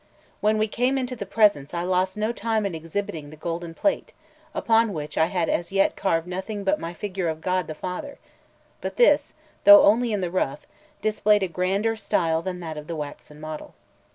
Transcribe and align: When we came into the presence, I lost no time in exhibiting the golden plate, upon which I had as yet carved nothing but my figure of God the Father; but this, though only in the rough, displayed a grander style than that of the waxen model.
When 0.39 0.57
we 0.57 0.67
came 0.67 0.97
into 0.97 1.15
the 1.15 1.27
presence, 1.27 1.75
I 1.75 1.83
lost 1.83 2.17
no 2.17 2.31
time 2.31 2.65
in 2.65 2.73
exhibiting 2.73 3.29
the 3.29 3.35
golden 3.35 3.75
plate, 3.75 4.13
upon 4.51 4.93
which 4.93 5.15
I 5.15 5.27
had 5.27 5.47
as 5.47 5.71
yet 5.71 5.95
carved 5.95 6.25
nothing 6.25 6.63
but 6.63 6.79
my 6.79 6.91
figure 6.91 7.27
of 7.27 7.39
God 7.39 7.67
the 7.67 7.75
Father; 7.75 8.17
but 8.81 8.95
this, 8.95 9.35
though 9.63 9.83
only 9.83 10.11
in 10.11 10.21
the 10.21 10.31
rough, 10.31 10.65
displayed 11.03 11.43
a 11.43 11.47
grander 11.47 11.95
style 11.95 12.41
than 12.41 12.61
that 12.61 12.77
of 12.79 12.87
the 12.87 12.95
waxen 12.95 13.39
model. 13.39 13.75